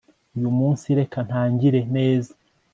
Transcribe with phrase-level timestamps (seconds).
[0.37, 2.33] uyu munsi reka ntangire neza